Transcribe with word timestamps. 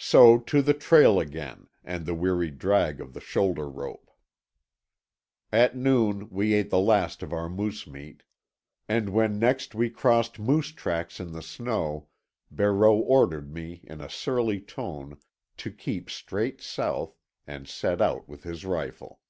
So 0.00 0.38
to 0.38 0.62
the 0.62 0.72
trail 0.72 1.20
again, 1.20 1.66
and 1.84 2.06
the 2.06 2.14
weary 2.14 2.50
drag 2.50 3.02
of 3.02 3.12
the 3.12 3.20
shoulder 3.20 3.68
rope. 3.68 4.10
At 5.52 5.76
noon 5.76 6.30
we 6.30 6.54
ate 6.54 6.70
the 6.70 6.78
last 6.80 7.22
of 7.22 7.34
our 7.34 7.50
moose 7.50 7.86
meat, 7.86 8.22
and 8.88 9.10
when 9.10 9.38
next 9.38 9.74
we 9.74 9.90
crossed 9.90 10.38
moose 10.38 10.72
tracks 10.72 11.20
in 11.20 11.32
the 11.32 11.42
snow, 11.42 12.08
Barreau 12.50 12.96
ordered 12.96 13.52
me 13.52 13.80
in 13.84 14.00
a 14.00 14.08
surly 14.08 14.58
tone 14.62 15.18
to 15.58 15.70
keep 15.70 16.08
straight 16.08 16.62
south, 16.62 17.18
and 17.46 17.68
set 17.68 18.00
out 18.00 18.26
with 18.26 18.44
his 18.44 18.64
rifle. 18.64 19.20